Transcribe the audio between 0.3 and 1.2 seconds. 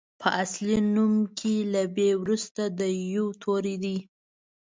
اصلي نوم